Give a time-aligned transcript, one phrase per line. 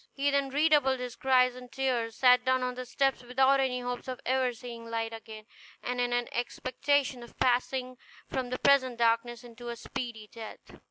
[0.15, 4.07] He then redoubled his cries and tears, sat down on the steps without any hopes
[4.07, 5.45] of ever seeing light again,
[5.83, 10.79] and in an expectation of passing from the present darkness to a speedy death.